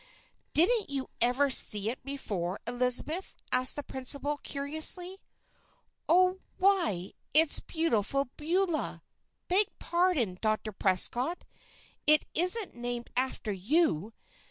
"Didn't 0.53 0.89
you 0.89 1.05
ever 1.21 1.51
see 1.51 1.87
it 1.91 2.03
before, 2.03 2.59
Elizabeth?" 2.65 3.35
asked 3.51 3.75
the 3.75 3.83
principal, 3.83 4.37
curiously. 4.37 5.19
"Oh 6.09 6.39
why! 6.57 7.11
It's 7.35 7.59
Beautiful 7.59 8.25
Beulah! 8.35 9.03
Beg 9.47 9.67
pardon, 9.77 10.39
Dr. 10.41 10.71
Prescott! 10.71 11.45
it 12.07 12.25
isn't 12.33 12.73
named 12.73 13.11
after 13.15 13.51
you. 13.51 14.11